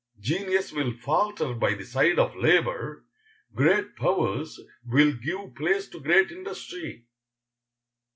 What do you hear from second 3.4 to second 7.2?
great powers will give place to great industry.